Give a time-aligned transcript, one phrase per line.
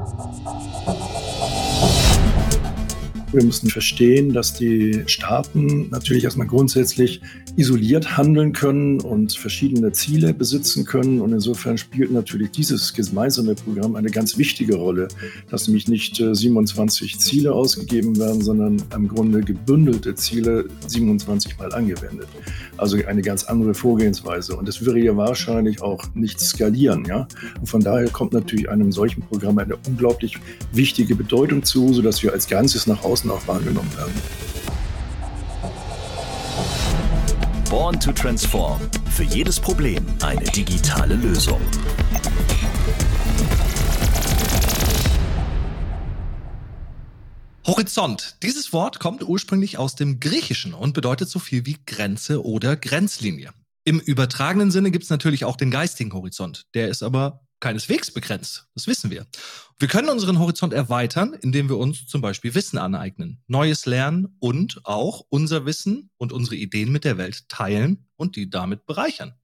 [0.00, 1.89] えっ?
[3.32, 7.20] Wir müssen verstehen, dass die Staaten natürlich erstmal grundsätzlich
[7.56, 11.20] isoliert handeln können und verschiedene Ziele besitzen können.
[11.20, 15.08] Und insofern spielt natürlich dieses gemeinsame Programm eine ganz wichtige Rolle,
[15.48, 21.72] dass nämlich nicht 27 äh, Ziele ausgegeben werden, sondern im Grunde gebündelte Ziele 27 Mal
[21.72, 22.26] angewendet.
[22.76, 24.56] Also eine ganz andere Vorgehensweise.
[24.56, 27.04] Und das würde ja wahrscheinlich auch nicht skalieren.
[27.04, 27.28] Ja?
[27.60, 30.38] Und von daher kommt natürlich einem solchen Programm eine unglaublich
[30.72, 34.14] wichtige Bedeutung zu, sodass wir als Ganzes nach außen draußen auch wahrgenommen werden.
[37.68, 38.80] Born to Transform.
[39.10, 41.60] Für jedes Problem eine digitale Lösung.
[47.66, 48.36] Horizont.
[48.42, 53.52] Dieses Wort kommt ursprünglich aus dem Griechischen und bedeutet so viel wie Grenze oder Grenzlinie.
[53.84, 56.66] Im übertragenen Sinne gibt es natürlich auch den geistigen Horizont.
[56.74, 58.66] Der ist aber keineswegs begrenzt.
[58.74, 59.26] Das wissen wir.
[59.78, 64.80] Wir können unseren Horizont erweitern, indem wir uns zum Beispiel Wissen aneignen, Neues lernen und
[64.84, 69.34] auch unser Wissen und unsere Ideen mit der Welt teilen und die damit bereichern.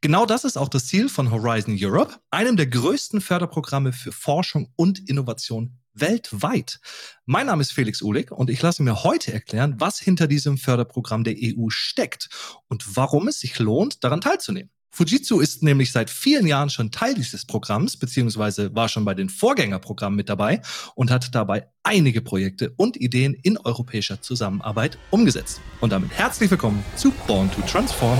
[0.00, 4.72] Genau das ist auch das Ziel von Horizon Europe, einem der größten Förderprogramme für Forschung
[4.76, 6.80] und Innovation weltweit.
[7.24, 11.24] Mein Name ist Felix Uhlig und ich lasse mir heute erklären, was hinter diesem Förderprogramm
[11.24, 12.28] der EU steckt
[12.68, 14.70] und warum es sich lohnt, daran teilzunehmen.
[14.94, 19.28] Fujitsu ist nämlich seit vielen Jahren schon Teil dieses Programms, beziehungsweise war schon bei den
[19.28, 20.62] Vorgängerprogrammen mit dabei
[20.94, 25.60] und hat dabei einige Projekte und Ideen in europäischer Zusammenarbeit umgesetzt.
[25.80, 28.18] Und damit herzlich willkommen zu Born to Transform.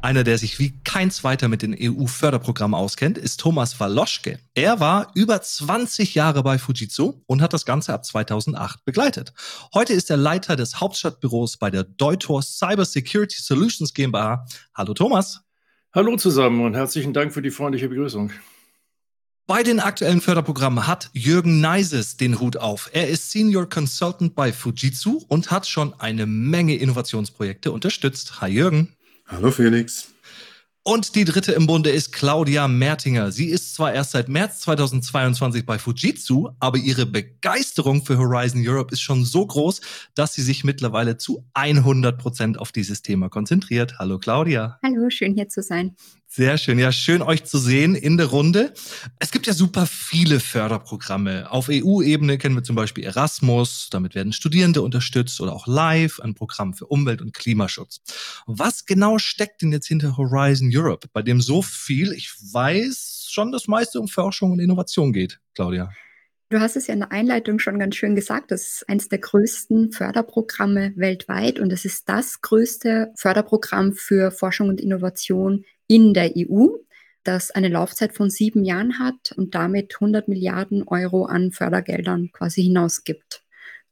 [0.00, 4.38] Einer, der sich wie kein zweiter mit den EU-Förderprogrammen auskennt, ist Thomas Waloschke.
[4.54, 9.32] Er war über 20 Jahre bei Fujitsu und hat das Ganze ab 2008 begleitet.
[9.74, 14.46] Heute ist er Leiter des Hauptstadtbüros bei der Deutor Cyber Security Solutions GmbH.
[14.72, 15.40] Hallo Thomas.
[15.92, 18.30] Hallo zusammen und herzlichen Dank für die freundliche Begrüßung.
[19.48, 22.88] Bei den aktuellen Förderprogrammen hat Jürgen Neises den Hut auf.
[22.92, 28.40] Er ist Senior Consultant bei Fujitsu und hat schon eine Menge Innovationsprojekte unterstützt.
[28.40, 28.94] Hi Jürgen.
[29.30, 30.08] Hallo Felix.
[30.84, 33.30] Und die dritte im Bunde ist Claudia Mertinger.
[33.30, 38.94] Sie ist zwar erst seit März 2022 bei Fujitsu, aber ihre Begeisterung für Horizon Europe
[38.94, 39.82] ist schon so groß,
[40.14, 43.98] dass sie sich mittlerweile zu 100 Prozent auf dieses Thema konzentriert.
[43.98, 44.78] Hallo Claudia.
[44.82, 45.94] Hallo, schön hier zu sein.
[46.30, 46.78] Sehr schön.
[46.78, 48.74] Ja, schön euch zu sehen in der Runde.
[49.18, 51.50] Es gibt ja super viele Förderprogramme.
[51.50, 53.88] Auf EU-Ebene kennen wir zum Beispiel Erasmus.
[53.90, 58.02] Damit werden Studierende unterstützt oder auch Live, ein Programm für Umwelt- und Klimaschutz.
[58.46, 63.50] Was genau steckt denn jetzt hinter Horizon Europe, bei dem so viel, ich weiß, schon
[63.50, 65.90] das meiste um Forschung und Innovation geht, Claudia?
[66.50, 68.50] Du hast es ja in der Einleitung schon ganz schön gesagt.
[68.50, 74.68] Das ist eines der größten Förderprogramme weltweit und es ist das größte Förderprogramm für Forschung
[74.68, 76.68] und Innovation in der EU,
[77.24, 82.62] das eine Laufzeit von sieben Jahren hat und damit 100 Milliarden Euro an Fördergeldern quasi
[82.62, 83.42] hinausgibt.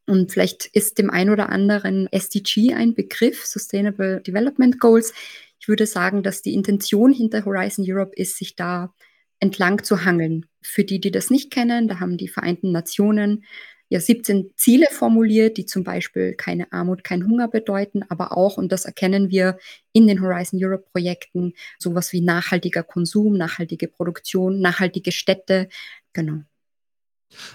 [0.07, 5.13] Und vielleicht ist dem einen oder anderen SDG ein Begriff, Sustainable Development Goals.
[5.59, 8.95] Ich würde sagen, dass die Intention hinter Horizon Europe ist, sich da
[9.41, 10.47] entlang zu hangeln.
[10.63, 13.45] Für die, die das nicht kennen, da haben die Vereinten Nationen
[13.89, 18.73] ja 17 Ziele formuliert, die zum Beispiel keine Armut, kein Hunger bedeuten, aber auch, und
[18.73, 19.59] das erkennen wir
[19.93, 25.69] in den Horizon Europe Projekten, sowas wie nachhaltiger Konsum, nachhaltige Produktion, nachhaltige Städte.
[26.13, 26.43] Genau.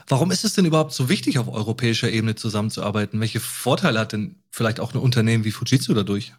[0.07, 3.19] Warum ist es denn überhaupt so wichtig, auf europäischer Ebene zusammenzuarbeiten?
[3.19, 6.33] Welche Vorteile hat denn vielleicht auch ein Unternehmen wie Fujitsu dadurch?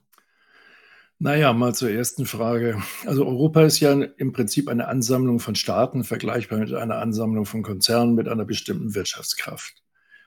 [1.24, 2.82] Naja, mal zur ersten Frage.
[3.06, 7.62] Also Europa ist ja im Prinzip eine Ansammlung von Staaten, vergleichbar mit einer Ansammlung von
[7.62, 9.84] Konzernen mit einer bestimmten Wirtschaftskraft.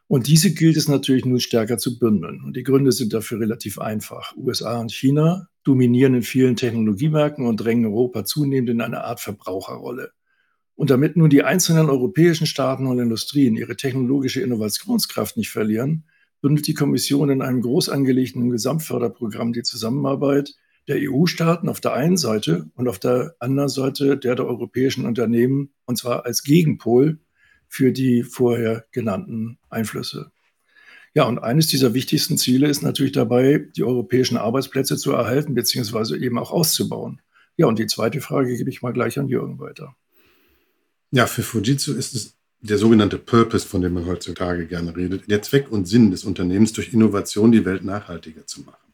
[0.07, 2.41] Und diese gilt es natürlich nun stärker zu bündeln.
[2.45, 4.33] Und die Gründe sind dafür relativ einfach.
[4.37, 10.11] USA und China dominieren in vielen Technologiemärkten und drängen Europa zunehmend in eine Art Verbraucherrolle.
[10.75, 16.05] Und damit nun die einzelnen europäischen Staaten und Industrien ihre technologische Innovationskraft nicht verlieren,
[16.41, 20.55] bündelt die Kommission in einem groß angelegten Gesamtförderprogramm die Zusammenarbeit
[20.87, 25.73] der EU-Staaten auf der einen Seite und auf der anderen Seite der der europäischen Unternehmen,
[25.85, 27.19] und zwar als Gegenpol
[27.67, 30.31] für die vorher genannten Einflüsse.
[31.13, 36.17] Ja, und eines dieser wichtigsten Ziele ist natürlich dabei, die europäischen Arbeitsplätze zu erhalten beziehungsweise
[36.17, 37.21] eben auch auszubauen.
[37.57, 39.95] Ja, und die zweite Frage gebe ich mal gleich an Jürgen weiter.
[41.11, 45.41] Ja, für Fujitsu ist es der sogenannte Purpose, von dem man heutzutage gerne redet, der
[45.41, 48.84] Zweck und Sinn des Unternehmens, durch Innovation die Welt nachhaltiger zu machen,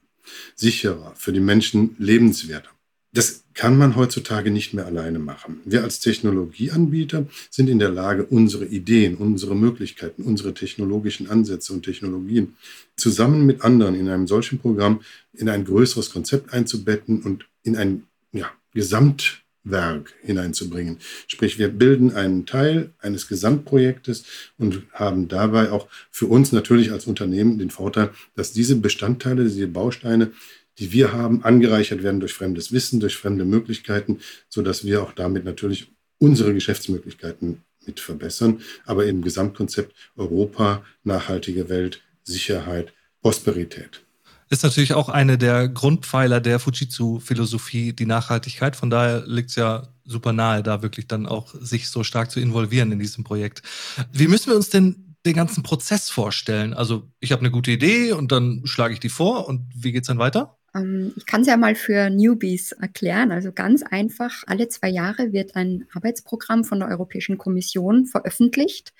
[0.56, 2.70] sicherer, für die Menschen lebenswerter.
[3.14, 5.60] Das kann man heutzutage nicht mehr alleine machen.
[5.66, 11.84] Wir als Technologieanbieter sind in der Lage, unsere Ideen, unsere Möglichkeiten, unsere technologischen Ansätze und
[11.84, 12.56] Technologien
[12.96, 15.02] zusammen mit anderen in einem solchen Programm
[15.34, 20.98] in ein größeres Konzept einzubetten und in ein ja, Gesamt Werk hineinzubringen.
[21.28, 24.24] Sprich, wir bilden einen Teil eines Gesamtprojektes
[24.58, 29.68] und haben dabei auch für uns natürlich als Unternehmen den Vorteil, dass diese Bestandteile, diese
[29.68, 30.32] Bausteine,
[30.80, 34.20] die wir haben, angereichert werden durch fremdes Wissen, durch fremde Möglichkeiten,
[34.50, 42.02] sodass wir auch damit natürlich unsere Geschäftsmöglichkeiten mit verbessern, aber im Gesamtkonzept Europa, nachhaltige Welt,
[42.24, 44.02] Sicherheit, Prosperität
[44.52, 48.76] ist natürlich auch eine der Grundpfeiler der Fujitsu-Philosophie, die Nachhaltigkeit.
[48.76, 52.42] Von daher liegt es ja super nahe, da wirklich dann auch sich so stark zu
[52.42, 53.64] involvieren in diesem Projekt.
[54.12, 56.74] Wie müssen wir uns denn den ganzen Prozess vorstellen?
[56.74, 60.08] Also ich habe eine gute Idee und dann schlage ich die vor und wie geht's
[60.08, 60.58] dann weiter?
[60.76, 63.32] Ähm, ich kann es ja mal für Newbies erklären.
[63.32, 68.94] Also ganz einfach, alle zwei Jahre wird ein Arbeitsprogramm von der Europäischen Kommission veröffentlicht,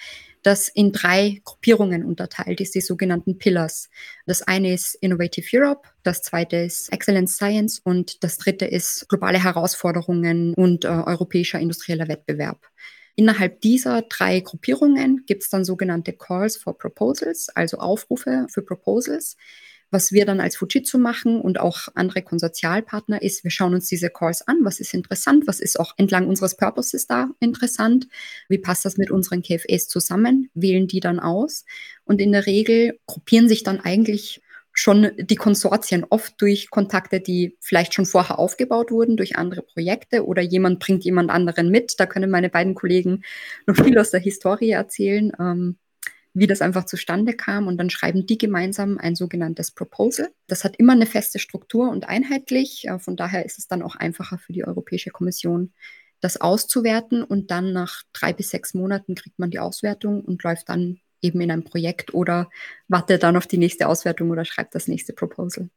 [0.44, 3.90] das in drei Gruppierungen unterteilt ist, die sogenannten Pillars.
[4.26, 9.44] Das eine ist Innovative Europe, das zweite ist Excellence Science und das dritte ist globale
[9.44, 12.68] Herausforderungen und äh, europäischer industrieller Wettbewerb.
[13.16, 19.36] Innerhalb dieser drei Gruppierungen gibt es dann sogenannte Calls for Proposals, also Aufrufe für Proposals.
[19.92, 24.10] Was wir dann als Fujitsu machen und auch andere Konsortialpartner ist, wir schauen uns diese
[24.10, 28.08] Calls an, was ist interessant, was ist auch entlang unseres Purposes da interessant,
[28.48, 31.66] wie passt das mit unseren KFAs zusammen, wählen die dann aus?
[32.06, 34.42] Und in der Regel gruppieren sich dann eigentlich
[34.74, 40.26] schon die Konsortien oft durch Kontakte, die vielleicht schon vorher aufgebaut wurden, durch andere Projekte
[40.26, 42.00] oder jemand bringt jemand anderen mit.
[42.00, 43.24] Da können meine beiden Kollegen
[43.68, 45.78] noch viel aus der Historie erzählen.
[46.34, 47.68] Wie das einfach zustande kam.
[47.68, 50.30] Und dann schreiben die gemeinsam ein sogenanntes Proposal.
[50.48, 52.88] Das hat immer eine feste Struktur und einheitlich.
[53.00, 55.74] Von daher ist es dann auch einfacher für die Europäische Kommission,
[56.22, 57.24] das auszuwerten.
[57.24, 61.42] Und dann nach drei bis sechs Monaten kriegt man die Auswertung und läuft dann eben
[61.42, 62.50] in ein Projekt oder
[62.88, 65.70] wartet dann auf die nächste Auswertung oder schreibt das nächste Proposal.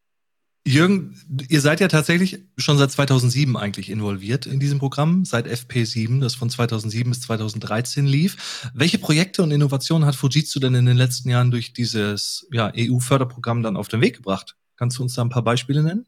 [0.66, 1.14] Jürgen,
[1.50, 6.34] ihr seid ja tatsächlich schon seit 2007 eigentlich involviert in diesem Programm, seit FP7, das
[6.34, 8.70] von 2007 bis 2013 lief.
[8.72, 13.62] Welche Projekte und Innovationen hat Fujitsu denn in den letzten Jahren durch dieses ja, EU-Förderprogramm
[13.62, 14.56] dann auf den Weg gebracht?
[14.76, 16.06] Kannst du uns da ein paar Beispiele nennen?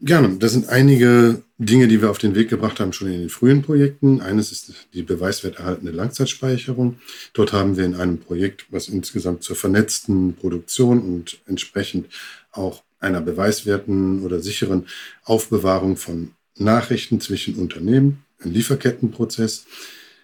[0.00, 0.36] Gerne.
[0.38, 3.62] Das sind einige Dinge, die wir auf den Weg gebracht haben, schon in den frühen
[3.62, 4.20] Projekten.
[4.20, 6.98] Eines ist die beweiswerterhaltende Langzeitspeicherung.
[7.32, 12.06] Dort haben wir in einem Projekt, was insgesamt zur vernetzten Produktion und entsprechend
[12.52, 14.86] auch einer beweiswerten oder sicheren
[15.24, 19.66] Aufbewahrung von Nachrichten zwischen Unternehmen, ein Lieferkettenprozess,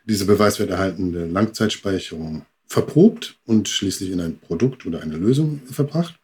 [0.05, 6.15] diese beweiswert erhaltende Langzeitspeicherung verprobt und schließlich in ein Produkt oder eine Lösung verbracht,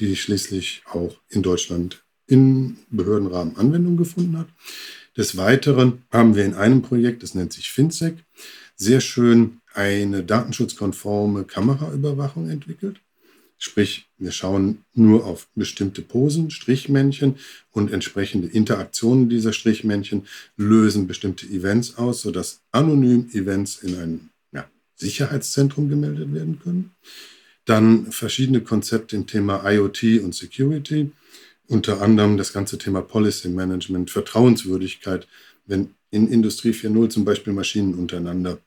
[0.00, 4.48] die schließlich auch in Deutschland in Behördenrahmen Anwendung gefunden hat.
[5.16, 8.16] Des Weiteren haben wir in einem Projekt, das nennt sich FinSec,
[8.76, 13.00] sehr schön eine datenschutzkonforme Kameraüberwachung entwickelt.
[13.66, 17.36] Sprich, wir schauen nur auf bestimmte Posen, Strichmännchen
[17.72, 20.26] und entsprechende Interaktionen dieser Strichmännchen
[20.58, 26.90] lösen bestimmte Events aus, sodass anonym Events in ein ja, Sicherheitszentrum gemeldet werden können.
[27.64, 31.12] Dann verschiedene Konzepte im Thema IoT und Security,
[31.66, 35.26] unter anderem das ganze Thema Policy Management, Vertrauenswürdigkeit,
[35.64, 38.58] wenn in Industrie 4.0 zum Beispiel Maschinen untereinander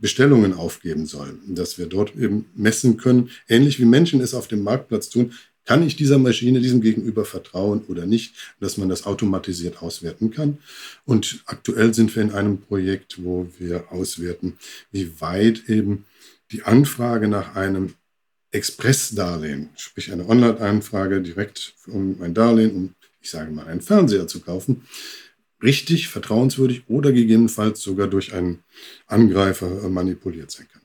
[0.00, 4.62] Bestellungen aufgeben soll, dass wir dort eben messen können, ähnlich wie Menschen es auf dem
[4.62, 5.32] Marktplatz tun,
[5.68, 10.58] kann ich dieser Maschine, diesem Gegenüber vertrauen oder nicht, dass man das automatisiert auswerten kann.
[11.04, 14.56] Und aktuell sind wir in einem Projekt, wo wir auswerten,
[14.92, 16.06] wie weit eben
[16.52, 17.94] die Anfrage nach einem
[18.50, 24.40] Expressdarlehen, sprich eine Online-Anfrage direkt um ein Darlehen, um, ich sage mal, einen Fernseher zu
[24.40, 24.86] kaufen,
[25.62, 28.62] richtig, vertrauenswürdig oder gegebenenfalls sogar durch einen
[29.06, 30.82] Angreifer äh, manipuliert sein kann.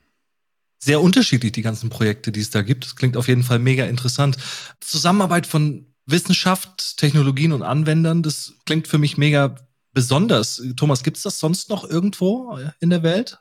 [0.80, 2.86] Sehr unterschiedlich die ganzen Projekte, die es da gibt.
[2.86, 4.38] Das klingt auf jeden Fall mega interessant.
[4.82, 9.56] Zusammenarbeit von Wissenschaft, Technologien und Anwendern, das klingt für mich mega
[9.94, 10.62] besonders.
[10.76, 13.40] Thomas, gibt es das sonst noch irgendwo in der Welt?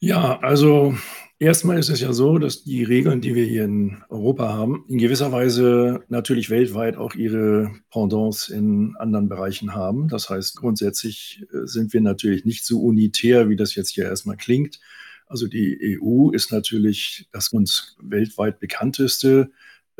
[0.00, 0.96] Ja, also
[1.40, 4.98] Erstmal ist es ja so, dass die Regeln, die wir hier in Europa haben, in
[4.98, 10.08] gewisser Weise natürlich weltweit auch ihre Pendants in anderen Bereichen haben.
[10.08, 14.36] Das heißt, grundsätzlich äh, sind wir natürlich nicht so unitär, wie das jetzt hier erstmal
[14.36, 14.80] klingt.
[15.28, 19.52] Also die EU ist natürlich das uns weltweit bekannteste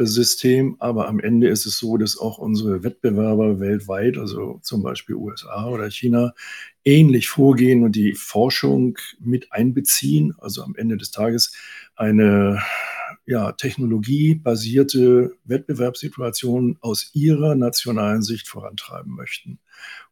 [0.06, 5.16] System, aber am Ende ist es so, dass auch unsere Wettbewerber weltweit, also zum Beispiel
[5.16, 6.34] USA oder China,
[6.84, 11.52] ähnlich vorgehen und die Forschung mit einbeziehen, also am Ende des Tages
[11.96, 12.60] eine
[13.26, 19.58] ja, technologiebasierte Wettbewerbssituation aus ihrer nationalen Sicht vorantreiben möchten.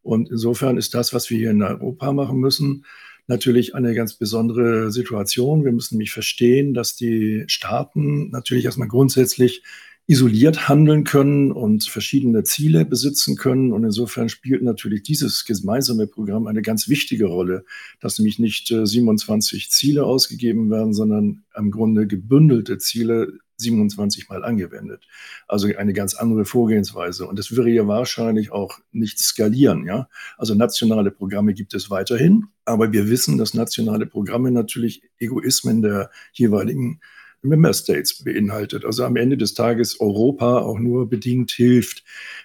[0.03, 2.85] Und insofern ist das, was wir hier in Europa machen müssen,
[3.27, 5.65] natürlich eine ganz besondere Situation.
[5.65, 9.63] Wir müssen nämlich verstehen, dass die Staaten natürlich erstmal grundsätzlich
[10.09, 13.73] isoliert handeln können und verschiedene Ziele besitzen können.
[13.73, 17.65] Und insofern spielt natürlich dieses gemeinsame Programm eine ganz wichtige Rolle,
[18.01, 24.45] dass nämlich nicht 27 äh, Ziele ausgegeben werden, sondern im Grunde gebündelte Ziele 27 Mal
[24.45, 25.07] angewendet.
[25.49, 27.27] Also eine ganz andere Vorgehensweise.
[27.27, 30.09] Und das würde ja wahrscheinlich auch nicht skalieren, ja.
[30.37, 36.11] Also nationale Programme gibt es weiterhin, aber wir wissen, dass nationale Programme natürlich Egoismen der
[36.33, 37.01] jeweiligen
[37.47, 38.85] Member States beinhaltet.
[38.85, 42.05] Also am Ende des Tages Europa auch nur bedingt hilft.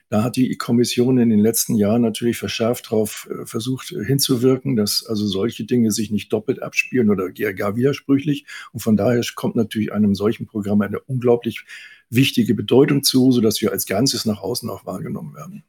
[0.09, 4.75] Da hat die Kommission in den letzten Jahren natürlich verschärft darauf äh, versucht äh, hinzuwirken,
[4.75, 8.45] dass also solche Dinge sich nicht doppelt abspielen oder gar widersprüchlich.
[8.73, 11.65] Und von daher kommt natürlich einem solchen Programm eine unglaublich
[12.09, 15.63] wichtige Bedeutung zu, sodass wir als Ganzes nach außen auch wahrgenommen werden.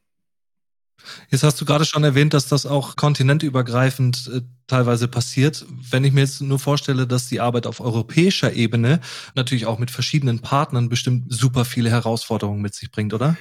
[1.29, 5.65] Jetzt hast du gerade schon erwähnt, dass das auch kontinentübergreifend äh, teilweise passiert.
[5.89, 9.01] Wenn ich mir jetzt nur vorstelle, dass die Arbeit auf europäischer Ebene
[9.35, 13.35] natürlich auch mit verschiedenen Partnern bestimmt super viele Herausforderungen mit sich bringt, oder?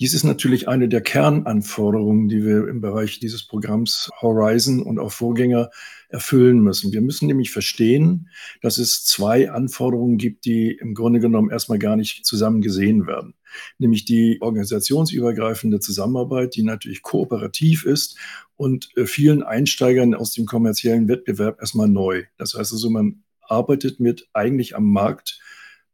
[0.00, 5.12] Dies ist natürlich eine der Kernanforderungen, die wir im Bereich dieses Programms Horizon und auch
[5.12, 5.70] Vorgänger
[6.08, 6.92] erfüllen müssen.
[6.92, 8.28] Wir müssen nämlich verstehen,
[8.60, 13.34] dass es zwei Anforderungen gibt, die im Grunde genommen erstmal gar nicht zusammen gesehen werden.
[13.78, 18.18] Nämlich die organisationsübergreifende Zusammenarbeit, die natürlich kooperativ ist
[18.56, 22.24] und äh, vielen Einsteigern aus dem kommerziellen Wettbewerb erstmal neu.
[22.36, 25.38] Das heißt also, man arbeitet mit eigentlich am Markt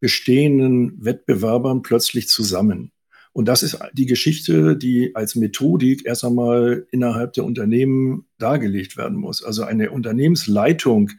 [0.01, 2.93] bestehenden Wettbewerbern plötzlich zusammen.
[3.33, 9.17] Und das ist die Geschichte, die als Methodik erst einmal innerhalb der Unternehmen dargelegt werden
[9.17, 9.43] muss.
[9.43, 11.11] Also eine Unternehmensleitung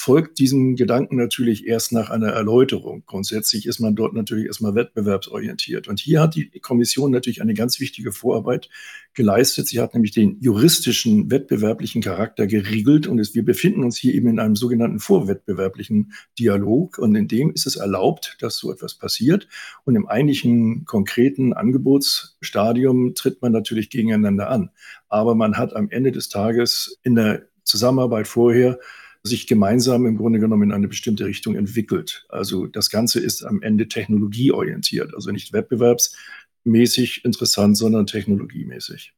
[0.00, 3.02] folgt diesem Gedanken natürlich erst nach einer Erläuterung.
[3.04, 5.88] Grundsätzlich ist man dort natürlich erstmal wettbewerbsorientiert.
[5.88, 8.70] Und hier hat die Kommission natürlich eine ganz wichtige Vorarbeit
[9.12, 9.68] geleistet.
[9.68, 14.28] Sie hat nämlich den juristischen wettbewerblichen Charakter geriegelt und es, wir befinden uns hier eben
[14.28, 19.48] in einem sogenannten vorwettbewerblichen Dialog und in dem ist es erlaubt, dass so etwas passiert
[19.84, 24.70] und im eigentlichen konkreten Angebotsstadium tritt man natürlich gegeneinander an.
[25.10, 28.78] Aber man hat am Ende des Tages in der Zusammenarbeit vorher
[29.22, 32.26] sich gemeinsam im Grunde genommen in eine bestimmte Richtung entwickelt.
[32.28, 39.12] Also das Ganze ist am Ende technologieorientiert, also nicht wettbewerbsmäßig interessant, sondern technologiemäßig.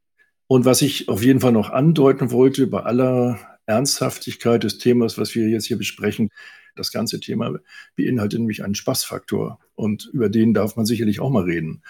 [0.48, 5.34] Und was ich auf jeden Fall noch andeuten wollte, bei aller Ernsthaftigkeit des Themas, was
[5.34, 6.30] wir jetzt hier besprechen,
[6.74, 7.58] das ganze Thema
[7.96, 9.60] beinhaltet nämlich einen Spaßfaktor.
[9.74, 11.82] Und über den darf man sicherlich auch mal reden.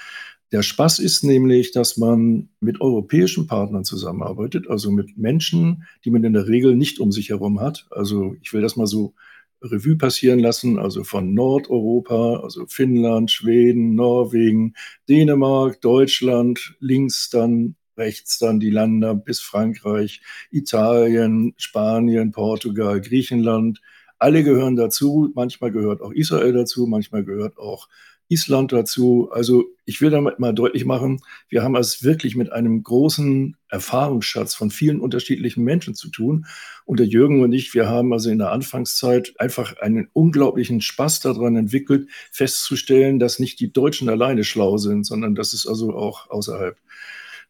[0.53, 6.25] Der Spaß ist nämlich, dass man mit europäischen Partnern zusammenarbeitet, also mit Menschen, die man
[6.25, 7.87] in der Regel nicht um sich herum hat.
[7.91, 9.15] Also ich will das mal so
[9.63, 14.75] Revue passieren lassen, also von Nordeuropa, also Finnland, Schweden, Norwegen,
[15.09, 23.81] Dänemark, Deutschland, links dann, rechts dann die Länder bis Frankreich, Italien, Spanien, Portugal, Griechenland.
[24.19, 25.31] Alle gehören dazu.
[25.35, 27.89] Manchmal gehört auch Israel dazu, manchmal gehört auch
[28.33, 29.31] Island dazu.
[29.31, 34.55] Also ich will damit mal deutlich machen, wir haben es wirklich mit einem großen Erfahrungsschatz
[34.55, 36.47] von vielen unterschiedlichen Menschen zu tun.
[36.85, 41.21] Und der Jürgen und ich, wir haben also in der Anfangszeit einfach einen unglaublichen Spaß
[41.21, 46.31] daran entwickelt, festzustellen, dass nicht die Deutschen alleine schlau sind, sondern dass es also auch
[46.31, 46.77] außerhalb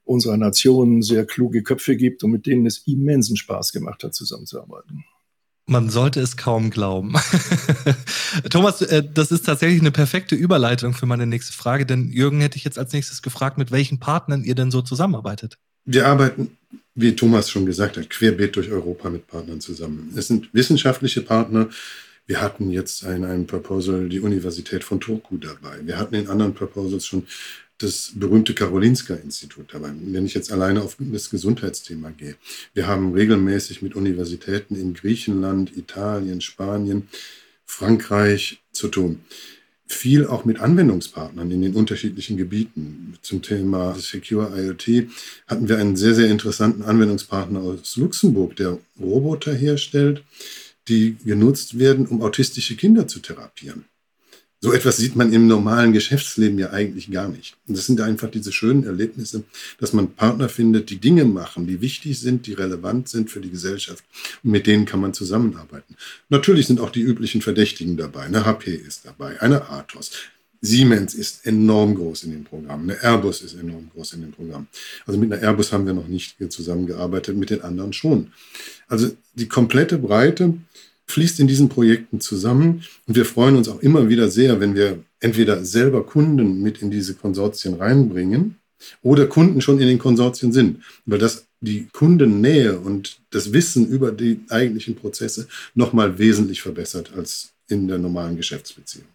[0.05, 5.05] unserer Nation sehr kluge Köpfe gibt und mit denen es immensen Spaß gemacht hat, zusammenzuarbeiten.
[5.67, 7.15] Man sollte es kaum glauben.
[8.51, 12.57] Thomas, äh, das ist tatsächlich eine perfekte Überleitung für meine nächste Frage, denn Jürgen hätte
[12.57, 15.59] ich jetzt als nächstes gefragt, mit welchen Partnern ihr denn so zusammenarbeitet.
[15.85, 16.57] Wir arbeiten,
[16.95, 20.13] wie Thomas schon gesagt hat, querbeet durch Europa mit Partnern zusammen.
[20.17, 21.69] Es sind wissenschaftliche Partner.
[22.27, 25.79] Wir hatten jetzt in einem Proposal die Universität von Turku dabei.
[25.85, 27.27] Wir hatten in anderen Proposals schon
[27.83, 32.37] das berühmte Karolinska-Institut dabei, wenn ich jetzt alleine auf das Gesundheitsthema gehe.
[32.75, 37.09] Wir haben regelmäßig mit Universitäten in Griechenland, Italien, Spanien,
[37.65, 39.21] Frankreich zu tun.
[39.87, 43.19] Viel auch mit Anwendungspartnern in den unterschiedlichen Gebieten.
[43.21, 45.09] Zum Thema Secure IoT
[45.47, 50.23] hatten wir einen sehr, sehr interessanten Anwendungspartner aus Luxemburg, der Roboter herstellt,
[50.89, 53.85] die genutzt werden, um autistische Kinder zu therapieren.
[54.65, 57.57] So etwas sieht man im normalen Geschäftsleben ja eigentlich gar nicht.
[57.67, 59.43] Und das sind einfach diese schönen Erlebnisse,
[59.81, 63.51] dass man Partner findet, die Dinge machen, die wichtig sind, die relevant sind für die
[63.51, 64.05] Gesellschaft.
[64.45, 65.97] Und mit denen kann man zusammenarbeiten.
[66.29, 68.23] Natürlich sind auch die üblichen Verdächtigen dabei.
[68.23, 70.13] Eine HP ist dabei, eine Athos.
[70.61, 72.83] Siemens ist enorm groß in dem Programm.
[72.83, 74.69] Eine Airbus ist enorm groß in dem Programm.
[75.07, 78.29] Also mit einer Airbus haben wir noch nicht zusammengearbeitet, mit den anderen schon.
[78.87, 80.55] Also die komplette Breite
[81.07, 82.85] fließt in diesen Projekten zusammen.
[83.07, 86.91] Und wir freuen uns auch immer wieder sehr, wenn wir entweder selber Kunden mit in
[86.91, 88.57] diese Konsortien reinbringen
[89.03, 94.11] oder Kunden schon in den Konsortien sind, weil das die Kundennähe und das Wissen über
[94.11, 99.07] die eigentlichen Prozesse nochmal wesentlich verbessert als in der normalen Geschäftsbeziehung.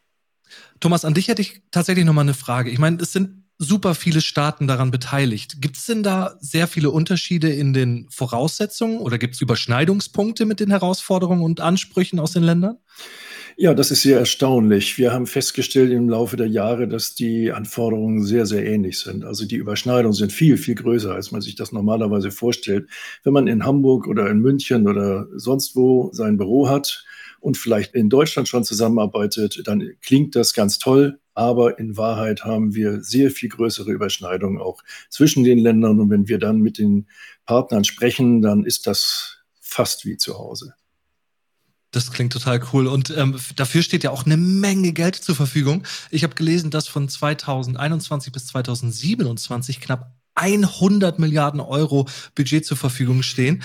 [0.80, 2.70] Thomas, an dich hätte ich tatsächlich nochmal eine Frage.
[2.70, 5.62] Ich meine, es sind super viele Staaten daran beteiligt.
[5.62, 10.60] Gibt es denn da sehr viele Unterschiede in den Voraussetzungen oder gibt es Überschneidungspunkte mit
[10.60, 12.78] den Herausforderungen und Ansprüchen aus den Ländern?
[13.60, 15.00] Ja, das ist sehr erstaunlich.
[15.00, 19.26] Wir haben festgestellt im Laufe der Jahre, dass die Anforderungen sehr, sehr ähnlich sind.
[19.26, 22.88] Also die Überschneidungen sind viel, viel größer, als man sich das normalerweise vorstellt.
[23.24, 27.04] Wenn man in Hamburg oder in München oder sonst wo sein Büro hat
[27.40, 31.20] und vielleicht in Deutschland schon zusammenarbeitet, dann klingt das ganz toll.
[31.38, 36.00] Aber in Wahrheit haben wir sehr viel größere Überschneidungen auch zwischen den Ländern.
[36.00, 37.06] Und wenn wir dann mit den
[37.46, 40.74] Partnern sprechen, dann ist das fast wie zu Hause.
[41.92, 42.88] Das klingt total cool.
[42.88, 45.84] Und ähm, dafür steht ja auch eine Menge Geld zur Verfügung.
[46.10, 53.22] Ich habe gelesen, dass von 2021 bis 2027 knapp 100 Milliarden Euro Budget zur Verfügung
[53.22, 53.62] stehen.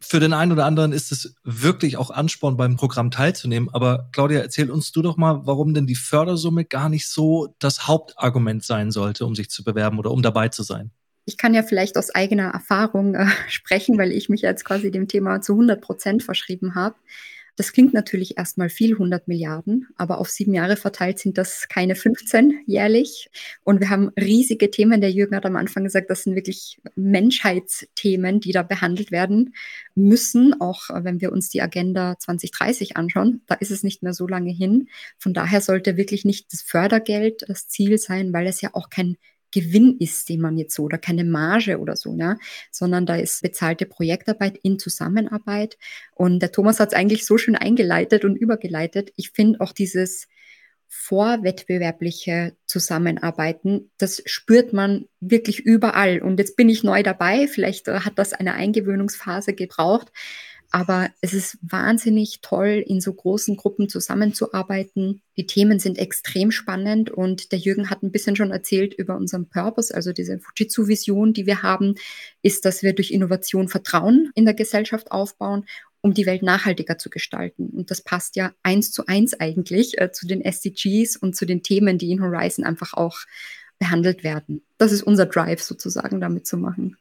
[0.00, 3.68] Für den einen oder anderen ist es wirklich auch Ansporn, beim Programm teilzunehmen.
[3.72, 7.88] Aber Claudia, erzähl uns du doch mal, warum denn die Fördersumme gar nicht so das
[7.88, 10.92] Hauptargument sein sollte, um sich zu bewerben oder um dabei zu sein.
[11.24, 15.08] Ich kann ja vielleicht aus eigener Erfahrung äh, sprechen, weil ich mich jetzt quasi dem
[15.08, 16.94] Thema zu 100 Prozent verschrieben habe.
[17.58, 21.96] Das klingt natürlich erstmal viel, 100 Milliarden, aber auf sieben Jahre verteilt sind das keine
[21.96, 23.30] 15 jährlich.
[23.64, 25.00] Und wir haben riesige Themen.
[25.00, 29.56] Der Jürgen hat am Anfang gesagt, das sind wirklich Menschheitsthemen, die da behandelt werden
[29.96, 30.60] müssen.
[30.60, 34.28] Auch äh, wenn wir uns die Agenda 2030 anschauen, da ist es nicht mehr so
[34.28, 34.88] lange hin.
[35.18, 39.16] Von daher sollte wirklich nicht das Fördergeld das Ziel sein, weil es ja auch kein
[39.52, 42.36] Gewinn ist, den man jetzt so oder keine Marge oder so, ja,
[42.70, 45.78] sondern da ist bezahlte Projektarbeit in Zusammenarbeit.
[46.14, 49.12] Und der Thomas hat es eigentlich so schön eingeleitet und übergeleitet.
[49.16, 50.26] Ich finde auch dieses
[50.88, 56.20] vorwettbewerbliche Zusammenarbeiten, das spürt man wirklich überall.
[56.20, 57.46] Und jetzt bin ich neu dabei.
[57.46, 60.10] Vielleicht hat das eine Eingewöhnungsphase gebraucht.
[60.70, 65.22] Aber es ist wahnsinnig toll, in so großen Gruppen zusammenzuarbeiten.
[65.38, 69.48] Die Themen sind extrem spannend und der Jürgen hat ein bisschen schon erzählt über unseren
[69.48, 71.94] Purpose, also diese Fujitsu-Vision, die wir haben,
[72.42, 75.64] ist, dass wir durch Innovation Vertrauen in der Gesellschaft aufbauen,
[76.02, 77.70] um die Welt nachhaltiger zu gestalten.
[77.70, 81.62] Und das passt ja eins zu eins eigentlich äh, zu den SDGs und zu den
[81.62, 83.18] Themen, die in Horizon einfach auch
[83.78, 84.62] behandelt werden.
[84.76, 86.96] Das ist unser Drive sozusagen, damit zu machen.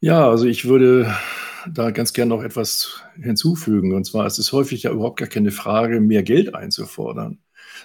[0.00, 1.12] Ja, also ich würde
[1.72, 3.94] da ganz gerne noch etwas hinzufügen.
[3.94, 7.38] Und zwar ist es häufig ja überhaupt gar keine Frage, mehr Geld einzufordern,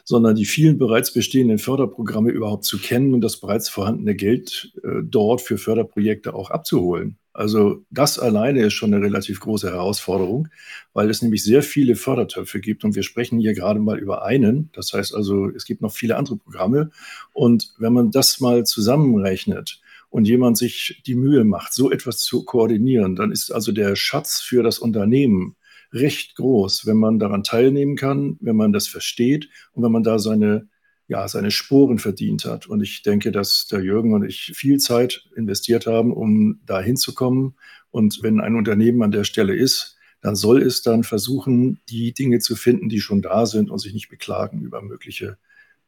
[0.06, 5.02] sondern die vielen bereits bestehenden Förderprogramme überhaupt zu kennen und das bereits vorhandene Geld äh,
[5.04, 7.18] dort für Förderprojekte auch abzuholen.
[7.36, 10.50] Also das alleine ist schon eine relativ große Herausforderung,
[10.94, 14.70] weil es nämlich sehr viele Fördertöpfe gibt und wir sprechen hier gerade mal über einen.
[14.74, 16.92] Das heißt also, es gibt noch viele andere Programme
[17.34, 19.82] und wenn man das mal zusammenrechnet,
[20.14, 24.42] und jemand sich die Mühe macht, so etwas zu koordinieren, dann ist also der Schatz
[24.42, 25.56] für das Unternehmen
[25.92, 30.20] recht groß, wenn man daran teilnehmen kann, wenn man das versteht und wenn man da
[30.20, 30.70] seine,
[31.08, 32.68] ja, seine Spuren verdient hat.
[32.68, 37.56] Und ich denke, dass der Jürgen und ich viel Zeit investiert haben, um da hinzukommen.
[37.90, 42.38] Und wenn ein Unternehmen an der Stelle ist, dann soll es dann versuchen, die Dinge
[42.38, 45.40] zu finden, die schon da sind und sich nicht beklagen über mögliche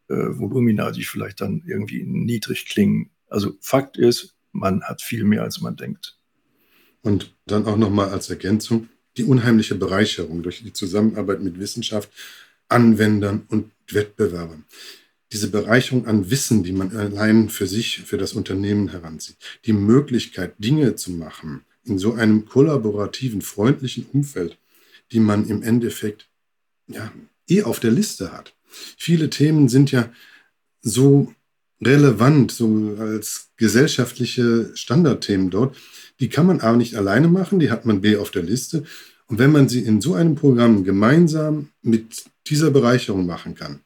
[0.07, 3.11] äh, Volumina, die vielleicht dann irgendwie niedrig klingen.
[3.27, 6.17] Also Fakt ist, man hat viel mehr, als man denkt.
[7.01, 12.09] Und dann auch nochmal als Ergänzung die unheimliche Bereicherung durch die Zusammenarbeit mit Wissenschaft,
[12.67, 14.65] Anwendern und Wettbewerbern.
[15.31, 19.37] Diese Bereicherung an Wissen, die man allein für sich, für das Unternehmen heranzieht.
[19.65, 24.57] Die Möglichkeit, Dinge zu machen in so einem kollaborativen, freundlichen Umfeld,
[25.11, 26.27] die man im Endeffekt
[26.87, 27.11] ja,
[27.47, 28.55] eh auf der Liste hat.
[28.97, 30.11] Viele Themen sind ja
[30.81, 31.33] so
[31.85, 35.75] relevant, so als gesellschaftliche Standardthemen dort.
[36.19, 38.83] Die kann man A nicht alleine machen, die hat man B auf der Liste.
[39.27, 43.81] Und wenn man sie in so einem Programm gemeinsam mit dieser Bereicherung machen kann,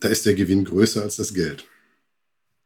[0.00, 1.64] da ist der Gewinn größer als das Geld.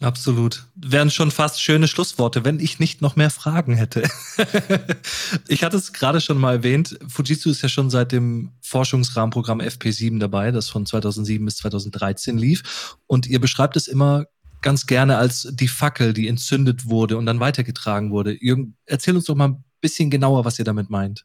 [0.00, 0.64] Absolut.
[0.76, 4.02] Wären schon fast schöne Schlussworte, wenn ich nicht noch mehr Fragen hätte.
[5.46, 6.98] ich hatte es gerade schon mal erwähnt.
[7.06, 12.96] Fujitsu ist ja schon seit dem Forschungsrahmenprogramm FP7 dabei, das von 2007 bis 2013 lief.
[13.06, 14.24] Und ihr beschreibt es immer
[14.62, 18.36] ganz gerne als die Fackel, die entzündet wurde und dann weitergetragen wurde.
[18.40, 21.24] Jürgen, erzähl uns doch mal ein bisschen genauer, was ihr damit meint.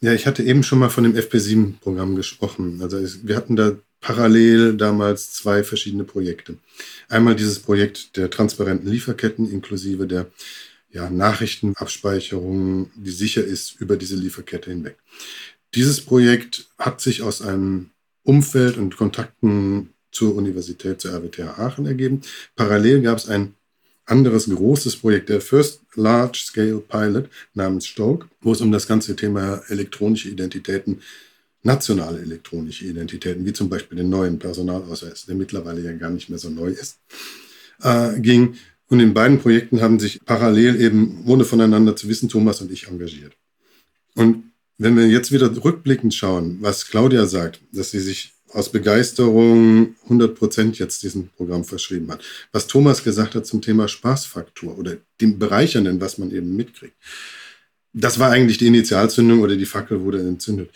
[0.00, 2.80] Ja, ich hatte eben schon mal von dem FP7-Programm gesprochen.
[2.82, 6.58] Also wir hatten da parallel damals zwei verschiedene Projekte.
[7.08, 10.26] Einmal dieses Projekt der transparenten Lieferketten inklusive der
[10.90, 14.98] ja, Nachrichtenabspeicherung, die sicher ist über diese Lieferkette hinweg.
[15.74, 17.90] Dieses Projekt hat sich aus einem
[18.22, 22.22] Umfeld und Kontakten zur Universität, zur RWTH Aachen ergeben.
[22.56, 23.54] Parallel gab es ein
[24.06, 29.16] anderes großes Projekt, der First Large Scale Pilot namens Stoke, wo es um das ganze
[29.16, 31.00] Thema elektronische Identitäten
[31.64, 36.38] nationale elektronische Identitäten, wie zum Beispiel den neuen Personalausweis, der mittlerweile ja gar nicht mehr
[36.38, 36.98] so neu ist,
[37.82, 38.56] äh, ging.
[38.88, 42.86] Und in beiden Projekten haben sich parallel eben, ohne voneinander zu wissen, Thomas und ich
[42.86, 43.32] engagiert.
[44.14, 49.96] Und wenn wir jetzt wieder rückblickend schauen, was Claudia sagt, dass sie sich aus Begeisterung
[50.04, 52.22] 100 Prozent jetzt diesem Programm verschrieben hat.
[52.52, 56.94] Was Thomas gesagt hat zum Thema Spaßfaktor oder dem Bereichernden, was man eben mitkriegt.
[57.92, 60.70] Das war eigentlich die Initialzündung oder die Fackel wurde entzündet.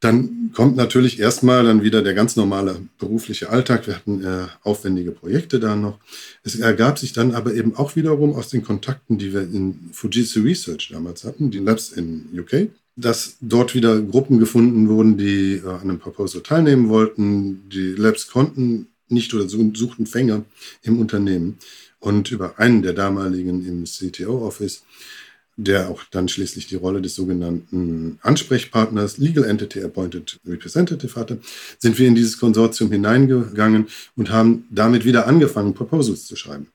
[0.00, 3.86] Dann kommt natürlich erstmal dann wieder der ganz normale berufliche Alltag.
[3.86, 5.98] Wir hatten äh, aufwendige Projekte da noch.
[6.42, 10.42] Es ergab sich dann aber eben auch wiederum aus den Kontakten, die wir in Fujitsu
[10.42, 15.66] Research damals hatten, die Labs in UK, dass dort wieder Gruppen gefunden wurden, die äh,
[15.66, 17.68] an einem Proposal teilnehmen wollten.
[17.70, 20.44] Die Labs konnten nicht oder suchten Fänger
[20.82, 21.58] im Unternehmen.
[22.00, 24.82] Und über einen der damaligen im CTO-Office
[25.56, 31.40] der auch dann schließlich die Rolle des sogenannten Ansprechpartners, Legal Entity Appointed Representative hatte,
[31.78, 36.68] sind wir in dieses Konsortium hineingegangen und haben damit wieder angefangen, Proposals zu schreiben.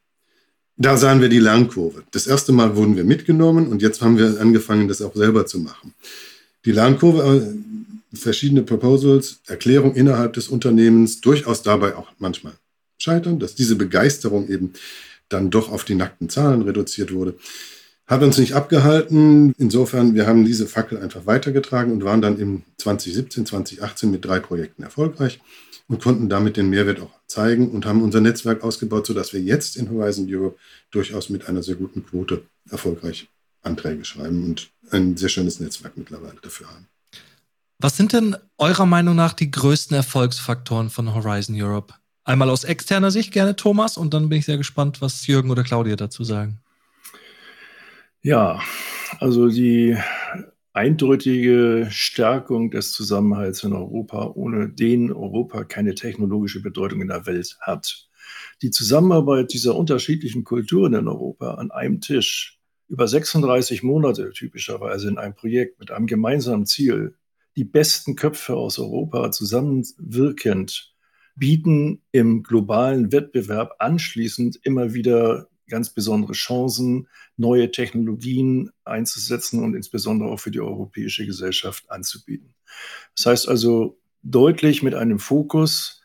[0.78, 2.04] Da sahen wir die Lernkurve.
[2.10, 5.60] Das erste Mal wurden wir mitgenommen und jetzt haben wir angefangen, das auch selber zu
[5.60, 5.94] machen.
[6.65, 12.54] Die Lernkurve, äh, verschiedene Proposals, Erklärung innerhalb des Unternehmens, durchaus dabei auch manchmal
[12.98, 14.74] scheitern, dass diese Begeisterung eben
[15.30, 17.36] dann doch auf die nackten Zahlen reduziert wurde.
[18.12, 19.54] Hat uns nicht abgehalten.
[19.58, 24.41] Insofern, wir haben diese Fackel einfach weitergetragen und waren dann im 2017, 2018 mit drei
[24.41, 25.39] Projekten erfolgreich
[25.88, 29.78] und konnten damit den Mehrwert auch zeigen und haben unser Netzwerk ausgebaut, sodass wir jetzt
[29.78, 30.58] in Horizon Europe
[30.91, 33.30] durchaus mit einer sehr guten Quote erfolgreich
[33.62, 36.89] Anträge schreiben und ein sehr schönes Netzwerk mittlerweile dafür haben.
[37.80, 41.93] Was sind denn eurer Meinung nach die größten Erfolgsfaktoren von Horizon Europe?
[42.26, 45.63] Einmal aus externer Sicht gerne Thomas und dann bin ich sehr gespannt, was Jürgen oder
[45.63, 46.60] Claudia dazu sagen.
[48.23, 48.62] Ja,
[49.19, 49.97] also die
[50.73, 57.57] eindeutige Stärkung des Zusammenhalts in Europa, ohne den Europa keine technologische Bedeutung in der Welt
[57.62, 58.07] hat.
[58.62, 65.17] Die Zusammenarbeit dieser unterschiedlichen Kulturen in Europa an einem Tisch über 36 Monate typischerweise in
[65.17, 67.15] einem Projekt mit einem gemeinsamen Ziel,
[67.55, 70.93] die besten Köpfe aus Europa zusammenwirkend
[71.36, 77.07] bieten im globalen Wettbewerb anschließend immer wieder ganz besondere Chancen,
[77.38, 82.53] neue Technologien einzusetzen und insbesondere auch für die europäische Gesellschaft anzubieten.
[83.15, 86.03] Das heißt also deutlich mit einem Fokus,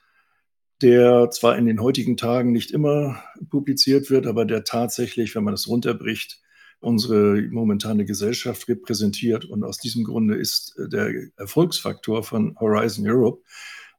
[0.80, 5.54] der zwar in den heutigen Tagen nicht immer publiziert wird, aber der tatsächlich, wenn man
[5.54, 6.40] es runterbricht,
[6.80, 9.44] unsere momentane Gesellschaft repräsentiert.
[9.44, 13.42] Und aus diesem Grunde ist der Erfolgsfaktor von Horizon Europe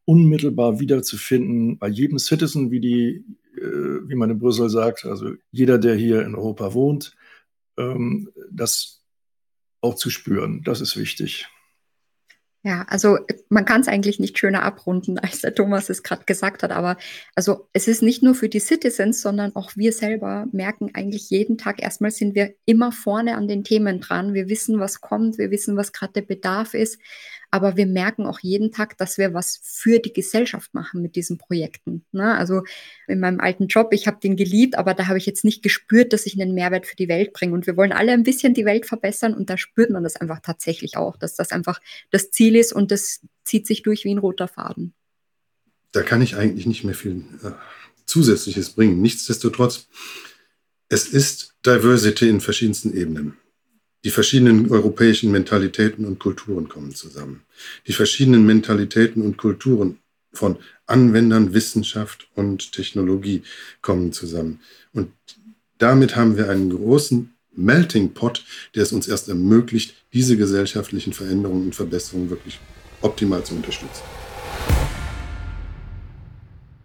[0.06, 5.78] unmittelbar wiederzufinden bei jedem Citizen, wie die äh, wie man in Brüssel sagt, also jeder,
[5.78, 7.16] der hier in Europa wohnt,
[7.78, 9.04] ähm, das
[9.82, 10.64] auch zu spüren.
[10.64, 11.48] Das ist wichtig.
[12.64, 16.64] Ja, also man kann es eigentlich nicht schöner abrunden, als der Thomas es gerade gesagt
[16.64, 16.72] hat.
[16.72, 16.98] Aber
[17.36, 21.58] also es ist nicht nur für die Citizens, sondern auch wir selber merken eigentlich jeden
[21.58, 24.34] Tag, erstmal sind wir immer vorne an den Themen dran.
[24.34, 27.00] Wir wissen, was kommt, wir wissen, was gerade der Bedarf ist
[27.50, 31.38] aber wir merken auch jeden Tag, dass wir was für die Gesellschaft machen mit diesen
[31.38, 32.06] Projekten.
[32.12, 32.36] Ne?
[32.36, 32.64] Also
[33.08, 36.12] in meinem alten Job, ich habe den geliebt, aber da habe ich jetzt nicht gespürt,
[36.12, 37.54] dass ich einen Mehrwert für die Welt bringe.
[37.54, 40.40] Und wir wollen alle ein bisschen die Welt verbessern und da spürt man das einfach
[40.42, 41.80] tatsächlich auch, dass das einfach
[42.12, 44.94] das Ziel ist und das zieht sich durch wie ein roter Faden.
[45.94, 47.52] Da kann ich eigentlich nicht mehr viel äh,
[48.06, 49.02] Zusätzliches bringen.
[49.02, 49.88] Nichtsdestotrotz,
[50.90, 53.38] es ist Diversity in verschiedensten Ebenen.
[54.08, 57.42] Die verschiedenen europäischen Mentalitäten und Kulturen kommen zusammen.
[57.88, 59.98] Die verschiedenen Mentalitäten und Kulturen
[60.32, 63.44] von Anwendern, Wissenschaft und Technologie
[63.82, 64.62] kommen zusammen.
[64.94, 65.12] Und
[65.78, 71.66] damit haben wir einen großen Melting Pot, der es uns erst ermöglicht, diese gesellschaftlichen Veränderungen
[71.66, 72.62] und Verbesserungen wirklich
[73.02, 74.04] optimal zu unterstützen.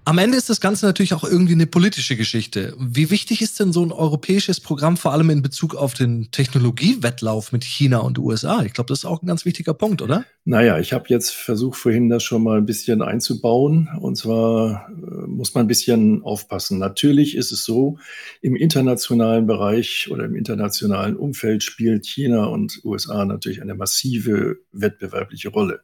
[0.04, 2.74] Am Ende ist das Ganze natürlich auch irgendwie eine politische Geschichte.
[2.76, 7.52] Wie wichtig ist denn so ein europäisches Programm vor allem in Bezug auf den Technologiewettlauf
[7.52, 8.64] mit China und USA?
[8.64, 10.24] Ich glaube, das ist auch ein ganz wichtiger Punkt, oder?
[10.44, 13.90] Naja, ich habe jetzt versucht, vorhin das schon mal ein bisschen einzubauen.
[14.00, 16.80] Und zwar äh, muss man ein bisschen aufpassen.
[16.80, 17.98] Natürlich ist es so,
[18.40, 25.50] im internationalen Bereich oder im internationalen Umfeld spielt China und USA natürlich eine massive wettbewerbliche
[25.50, 25.82] Rolle.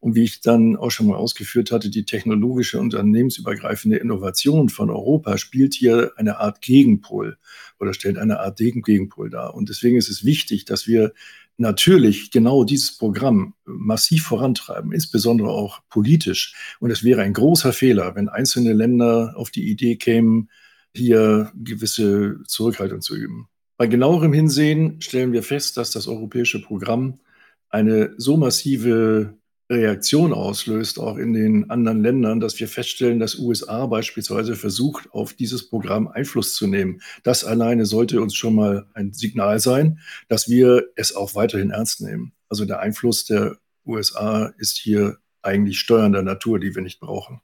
[0.00, 5.38] Und wie ich dann auch schon mal ausgeführt hatte, die technologische unternehmensübergreifende Innovation von Europa
[5.38, 7.36] spielt hier eine Art Gegenpol
[7.80, 9.54] oder stellt eine Art Gegenpol dar.
[9.54, 11.12] Und deswegen ist es wichtig, dass wir
[11.56, 16.54] natürlich genau dieses Programm massiv vorantreiben, insbesondere auch politisch.
[16.78, 20.48] Und es wäre ein großer Fehler, wenn einzelne Länder auf die Idee kämen,
[20.94, 23.48] hier gewisse Zurückhaltung zu üben.
[23.76, 27.20] Bei genauerem Hinsehen stellen wir fest, dass das europäische Programm
[27.68, 29.34] eine so massive
[29.70, 35.34] Reaktion auslöst, auch in den anderen Ländern, dass wir feststellen, dass USA beispielsweise versucht, auf
[35.34, 37.02] dieses Programm Einfluss zu nehmen.
[37.22, 42.00] Das alleine sollte uns schon mal ein Signal sein, dass wir es auch weiterhin ernst
[42.00, 42.32] nehmen.
[42.48, 47.40] Also der Einfluss der USA ist hier eigentlich steuernder Natur, die wir nicht brauchen.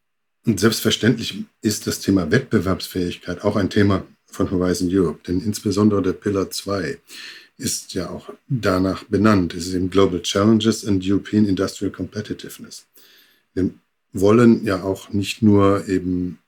[0.47, 6.13] Und selbstverständlich ist das Thema Wettbewerbsfähigkeit auch ein Thema von Horizon Europe, denn insbesondere der
[6.13, 6.99] Pillar 2
[7.57, 9.55] ist ja auch danach benannt.
[9.55, 12.87] Es ist eben Global Challenges and European Industrial Competitiveness.
[13.55, 13.71] Wir
[14.13, 16.39] wollen ja auch nicht nur eben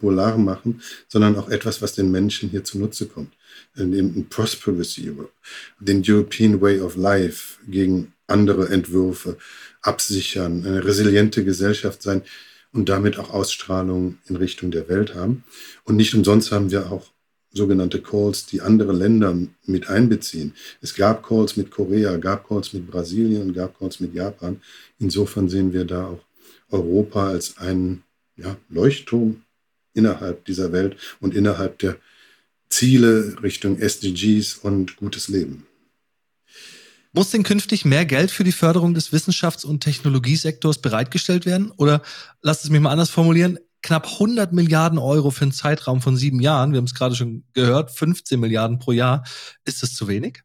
[0.00, 3.32] Polar machen, sondern auch etwas, was den Menschen hier zunutze kommt.
[3.76, 5.32] Eben ein Prosperous Europe,
[5.80, 9.38] den European Way of Life gegen andere Entwürfe
[9.82, 12.22] absichern, eine resiliente Gesellschaft sein
[12.72, 15.44] und damit auch Ausstrahlung in Richtung der Welt haben.
[15.84, 17.12] Und nicht umsonst haben wir auch
[17.56, 20.54] sogenannte Calls, die andere Länder mit einbeziehen.
[20.80, 24.60] Es gab Calls mit Korea, gab Calls mit Brasilien, gab Calls mit Japan.
[24.98, 26.20] Insofern sehen wir da auch
[26.70, 28.02] Europa als einen
[28.36, 29.42] ja, Leuchtturm
[29.94, 31.96] innerhalb dieser Welt und innerhalb der
[32.68, 35.66] Ziele Richtung SDGs und gutes Leben.
[37.12, 41.70] Muss denn künftig mehr Geld für die Förderung des Wissenschafts- und Technologiesektors bereitgestellt werden?
[41.78, 42.02] Oder
[42.42, 46.40] lasst es mich mal anders formulieren, knapp 100 Milliarden Euro für einen Zeitraum von sieben
[46.40, 49.24] Jahren, wir haben es gerade schon gehört, 15 Milliarden pro Jahr,
[49.64, 50.42] ist das zu wenig?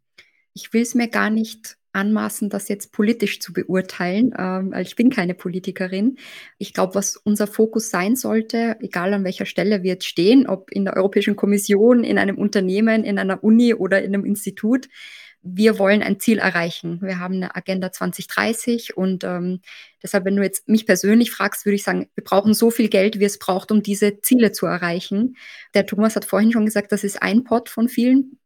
[0.54, 4.34] Ich will es mir gar nicht anmaßen, das jetzt politisch zu beurteilen.
[4.38, 6.18] Ähm, ich bin keine Politikerin.
[6.60, 10.72] Ich glaube, was unser Fokus sein sollte, egal an welcher Stelle wir jetzt stehen, ob
[10.72, 14.88] in der Europäischen Kommission, in einem Unternehmen, in einer Uni oder in einem Institut,
[15.44, 17.02] wir wollen ein Ziel erreichen.
[17.02, 19.62] Wir haben eine Agenda 2030 und ähm,
[20.04, 23.20] deshalb, wenn du jetzt mich persönlich fragst, würde ich sagen, wir brauchen so viel Geld,
[23.20, 25.36] wie es braucht, um diese Ziele zu erreichen.
[25.74, 28.40] Der Thomas hat vorhin schon gesagt, das ist ein Pot von vielen,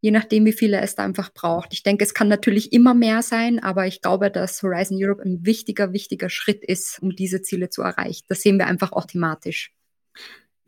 [0.00, 1.72] je nachdem, wie viel er es da einfach braucht.
[1.72, 5.44] Ich denke, es kann natürlich immer mehr sein, aber ich glaube, dass Horizon Europe ein
[5.44, 8.24] wichtiger, wichtiger Schritt ist, um diese Ziele zu erreichen.
[8.28, 9.72] Das sehen wir einfach auch thematisch.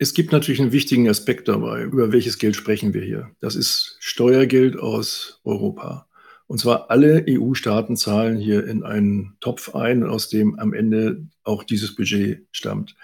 [0.01, 1.83] Es gibt natürlich einen wichtigen Aspekt dabei.
[1.83, 3.29] Über welches Geld sprechen wir hier?
[3.39, 6.07] Das ist Steuergeld aus Europa.
[6.47, 11.63] Und zwar alle EU-Staaten zahlen hier in einen Topf ein, aus dem am Ende auch
[11.63, 12.95] dieses Budget stammt.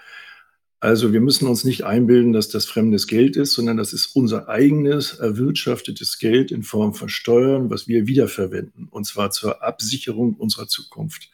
[0.80, 4.48] Also wir müssen uns nicht einbilden, dass das fremdes Geld ist, sondern das ist unser
[4.48, 10.66] eigenes erwirtschaftetes Geld in Form von Steuern, was wir wiederverwenden, und zwar zur Absicherung unserer
[10.66, 11.30] Zukunft.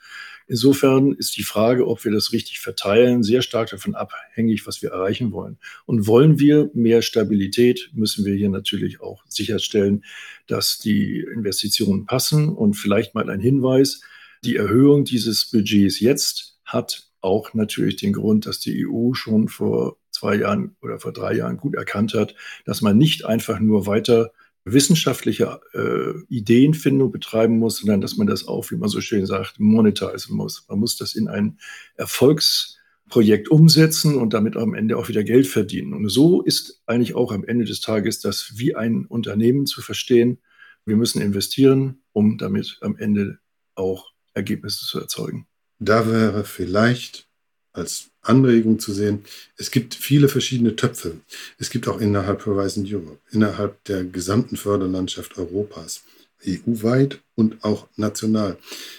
[0.46, 4.90] Insofern ist die Frage, ob wir das richtig verteilen, sehr stark davon abhängig, was wir
[4.90, 5.58] erreichen wollen.
[5.86, 10.04] Und wollen wir mehr Stabilität, müssen wir hier natürlich auch sicherstellen,
[10.46, 12.50] dass die Investitionen passen.
[12.50, 14.02] Und vielleicht mal ein Hinweis,
[14.44, 19.96] die Erhöhung dieses Budgets jetzt hat auch natürlich den Grund, dass die EU schon vor
[20.10, 22.34] zwei Jahren oder vor drei Jahren gut erkannt hat,
[22.66, 24.32] dass man nicht einfach nur weiter
[24.64, 29.60] wissenschaftliche äh, Ideenfindung betreiben muss, sondern dass man das auch, wie man so schön sagt,
[29.60, 30.64] monetisieren muss.
[30.68, 31.58] Man muss das in ein
[31.96, 35.92] Erfolgsprojekt umsetzen und damit am Ende auch wieder Geld verdienen.
[35.92, 40.38] Und so ist eigentlich auch am Ende des Tages das wie ein Unternehmen zu verstehen.
[40.86, 43.38] Wir müssen investieren, um damit am Ende
[43.74, 45.46] auch Ergebnisse zu erzeugen.
[45.78, 47.28] Da wäre vielleicht
[47.74, 49.24] als Anregung zu sehen.
[49.58, 51.16] Es gibt viele verschiedene Töpfe.
[51.58, 56.04] Es gibt auch innerhalb Horizon Europe, innerhalb der gesamten Förderlandschaft Europas,
[56.46, 58.56] EU-weit und auch national.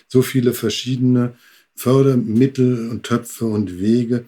[0.07, 1.35] So viele verschiedene
[1.73, 4.25] Fördermittel und Töpfe und Wege,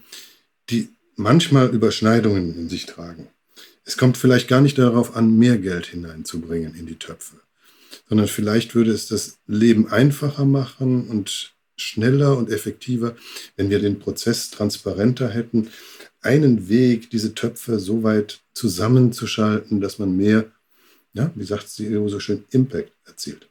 [0.70, 3.28] die manchmal Überschneidungen in sich tragen.
[3.84, 7.36] Es kommt vielleicht gar nicht darauf an, mehr Geld hineinzubringen in die Töpfe,
[8.08, 13.16] sondern vielleicht würde es das Leben einfacher machen und schneller und effektiver,
[13.56, 15.68] wenn wir den Prozess transparenter hätten,
[16.20, 20.46] einen Weg, diese Töpfe so weit zusammenzuschalten, dass man mehr,
[21.12, 23.48] ja, wie sagt sie so schön, Impact erzielt.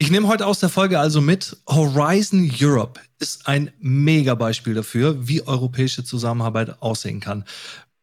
[0.00, 5.42] Ich nehme heute aus der Folge also mit, Horizon Europe ist ein Mega-Beispiel dafür, wie
[5.42, 7.44] europäische Zusammenarbeit aussehen kann.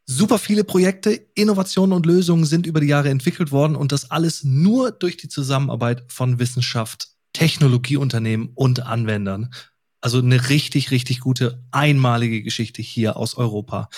[0.05, 4.43] Super viele Projekte, Innovationen und Lösungen sind über die Jahre entwickelt worden und das alles
[4.43, 9.51] nur durch die Zusammenarbeit von Wissenschaft, Technologieunternehmen und Anwendern.
[9.99, 13.89] Also eine richtig, richtig gute, einmalige Geschichte hier aus Europa.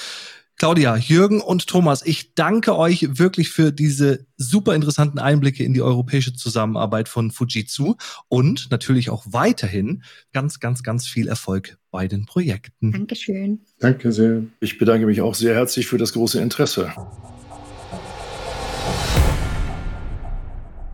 [0.57, 5.83] Claudia, Jürgen und Thomas, ich danke euch wirklich für diese super interessanten Einblicke in die
[5.83, 7.93] europäische Zusammenarbeit von Fujitsu
[8.27, 10.01] und natürlich auch weiterhin
[10.33, 12.91] ganz, ganz, ganz viel Erfolg bei den Projekten.
[12.91, 13.59] Dankeschön.
[13.79, 14.41] Danke sehr.
[14.59, 16.91] Ich bedanke mich auch sehr herzlich für das große Interesse.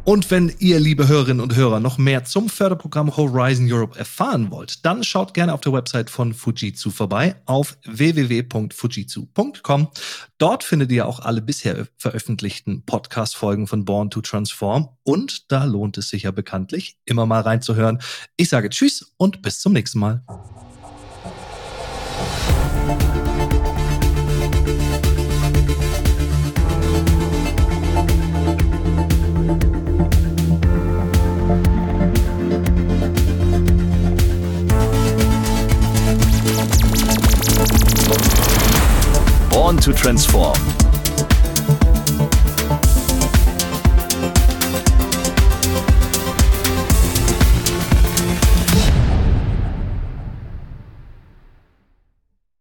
[0.06, 4.86] Und wenn ihr, liebe Hörerinnen und Hörer, noch mehr zum Förderprogramm Horizon Europe erfahren wollt,
[4.86, 9.88] dann schaut gerne auf der Website von Fujitsu vorbei auf www.fujitsu.com.
[10.38, 15.98] Dort findet ihr auch alle bisher veröffentlichten Podcast-Folgen von Born to Transform und da lohnt
[15.98, 18.00] es sich ja bekanntlich, immer mal reinzuhören.
[18.36, 20.22] Ich sage Tschüss und bis zum nächsten Mal.
[39.81, 40.83] To Transform